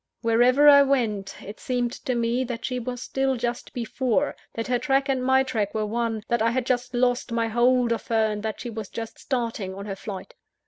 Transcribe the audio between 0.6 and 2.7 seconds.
I went, it seemed to me that